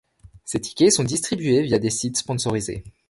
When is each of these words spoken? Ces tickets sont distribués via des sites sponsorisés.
Ces 0.45 0.59
tickets 0.61 0.93
sont 0.93 1.03
distribués 1.03 1.61
via 1.61 1.77
des 1.77 1.91
sites 1.91 2.17
sponsorisés. 2.17 2.83